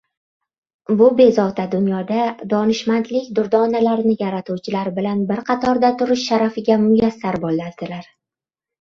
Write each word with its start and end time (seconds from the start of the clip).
—bu 1.01 1.09
bezovta 1.19 1.65
dunyoda 1.73 2.23
donishmandlik 2.55 3.29
durdonalarini 3.41 4.17
yaratuvchilar 4.25 4.93
bilan 4.99 5.25
bir 5.31 5.47
qatorda 5.53 5.95
turish 6.03 6.29
sharafiga 6.35 6.83
muyassar 6.91 7.43
bo‘ladilar. 7.49 8.15